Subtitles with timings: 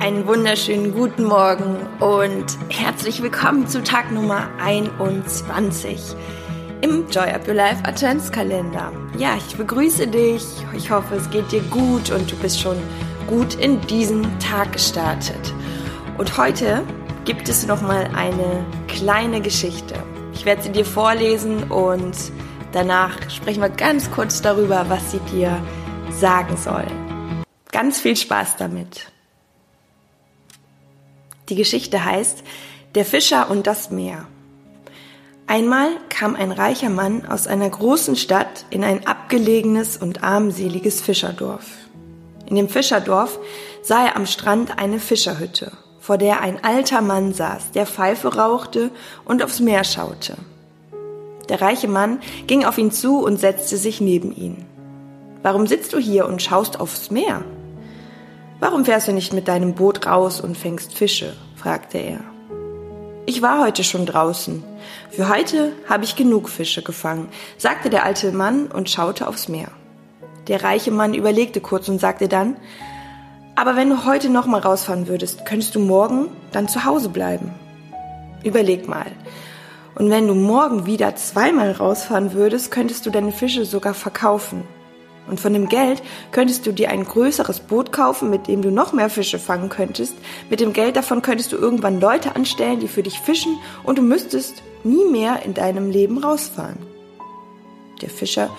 [0.00, 6.14] einen wunderschönen guten Morgen und herzlich willkommen zu Tag Nummer 21
[6.82, 8.92] im Joy Up Your Life Adventskalender.
[9.16, 10.44] Ja, ich begrüße dich.
[10.76, 12.76] Ich hoffe, es geht dir gut und du bist schon
[13.26, 15.54] gut in diesen Tag gestartet.
[16.18, 16.82] Und heute
[17.24, 19.94] gibt es noch mal eine kleine Geschichte.
[20.34, 22.16] Ich werde sie dir vorlesen und
[22.72, 25.58] danach sprechen wir ganz kurz darüber, was sie dir
[26.10, 26.86] sagen soll.
[27.72, 29.10] Ganz viel Spaß damit.
[31.48, 32.42] Die Geschichte heißt
[32.94, 34.26] Der Fischer und das Meer.
[35.46, 41.66] Einmal kam ein reicher Mann aus einer großen Stadt in ein abgelegenes und armseliges Fischerdorf.
[42.46, 43.38] In dem Fischerdorf
[43.80, 48.90] sah er am Strand eine Fischerhütte, vor der ein alter Mann saß, der Pfeife rauchte
[49.24, 50.36] und aufs Meer schaute.
[51.48, 54.64] Der reiche Mann ging auf ihn zu und setzte sich neben ihn.
[55.44, 57.44] Warum sitzt du hier und schaust aufs Meer?
[58.58, 61.36] Warum fährst du nicht mit deinem Boot raus und fängst Fische?
[61.56, 62.20] fragte er.
[63.26, 64.64] Ich war heute schon draußen.
[65.10, 69.68] Für heute habe ich genug Fische gefangen, sagte der alte Mann und schaute aufs Meer.
[70.48, 72.56] Der reiche Mann überlegte kurz und sagte dann,
[73.56, 77.52] aber wenn du heute noch mal rausfahren würdest, könntest du morgen dann zu Hause bleiben.
[78.42, 79.10] Überleg mal.
[79.96, 84.62] Und wenn du morgen wieder zweimal rausfahren würdest, könntest du deine Fische sogar verkaufen.
[85.28, 88.92] Und von dem Geld könntest du dir ein größeres Boot kaufen, mit dem du noch
[88.92, 90.14] mehr Fische fangen könntest.
[90.50, 94.02] Mit dem Geld davon könntest du irgendwann Leute anstellen, die für dich fischen und du
[94.02, 96.78] müsstest nie mehr in deinem Leben rausfahren.
[98.02, 98.50] Der Fischer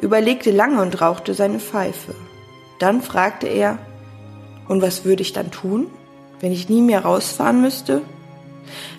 [0.00, 2.14] überlegte lange und rauchte seine Pfeife.
[2.78, 3.78] Dann fragte er,
[4.68, 5.88] und was würde ich dann tun,
[6.40, 8.02] wenn ich nie mehr rausfahren müsste?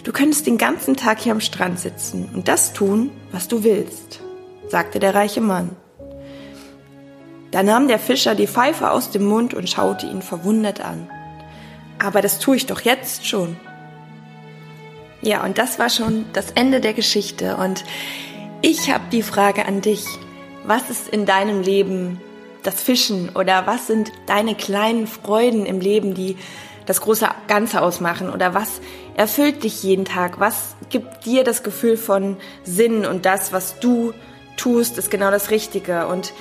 [0.03, 4.19] Du könntest den ganzen Tag hier am Strand sitzen und das tun, was du willst,
[4.67, 5.75] sagte der reiche Mann.
[7.55, 11.09] Da nahm der Fischer die Pfeife aus dem Mund und schaute ihn verwundert an.
[11.99, 13.55] Aber das tue ich doch jetzt schon.
[15.21, 17.55] Ja, und das war schon das Ende der Geschichte.
[17.55, 17.85] Und
[18.61, 20.05] ich habe die Frage an dich.
[20.65, 22.19] Was ist in deinem Leben
[22.63, 26.35] das Fischen oder was sind deine kleinen Freuden im Leben, die
[26.85, 28.29] das große Ganze ausmachen?
[28.29, 28.81] Oder was
[29.15, 30.41] erfüllt dich jeden Tag?
[30.41, 34.11] Was gibt dir das Gefühl von Sinn und das, was du
[34.57, 36.07] tust, ist genau das Richtige?
[36.07, 36.33] Und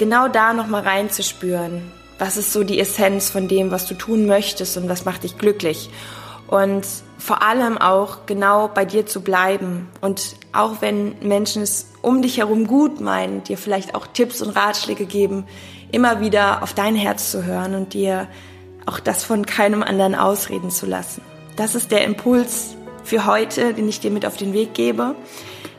[0.00, 1.82] genau da nochmal reinzuspüren.
[2.18, 5.36] Was ist so die Essenz von dem, was du tun möchtest und was macht dich
[5.36, 5.90] glücklich?
[6.48, 6.86] Und
[7.18, 9.88] vor allem auch genau bei dir zu bleiben.
[10.00, 14.56] Und auch wenn Menschen es um dich herum gut meinen, dir vielleicht auch Tipps und
[14.56, 15.44] Ratschläge geben,
[15.92, 18.26] immer wieder auf dein Herz zu hören und dir
[18.86, 21.20] auch das von keinem anderen ausreden zu lassen.
[21.56, 22.74] Das ist der Impuls
[23.04, 25.14] für heute, den ich dir mit auf den Weg gebe.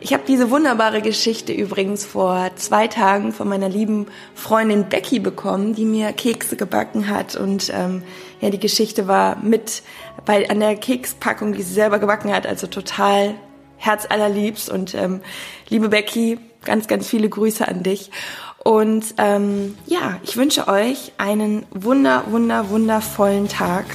[0.04, 5.76] Ich habe diese wunderbare Geschichte übrigens vor zwei Tagen von meiner lieben Freundin Becky bekommen,
[5.76, 7.36] die mir Kekse gebacken hat.
[7.36, 8.02] Und ähm,
[8.42, 9.84] ja, die Geschichte war mit
[10.26, 13.36] bei an der Kekspackung, die sie selber gebacken hat, also total
[13.78, 14.72] herzallerliebst.
[14.72, 15.22] Und ähm,
[15.70, 18.10] liebe Becky, ganz, ganz viele Grüße an dich.
[18.58, 23.86] Und ähm, ja, ich wünsche euch einen wunder, wunder, wundervollen Tag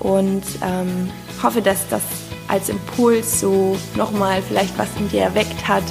[0.00, 1.10] und ähm,
[1.42, 2.02] hoffe, dass das
[2.50, 5.84] als Impuls so nochmal vielleicht was in dir erweckt hat.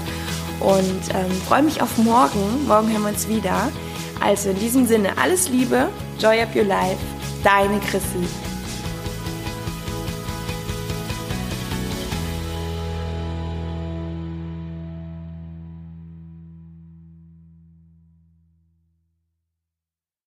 [0.60, 2.68] Und ähm, freue mich auf morgen.
[2.68, 3.72] Morgen hören wir uns wieder.
[4.20, 5.88] Also in diesem Sinne, alles Liebe,
[6.20, 6.98] Joy Up Your Life,
[7.44, 8.49] deine Chrissy.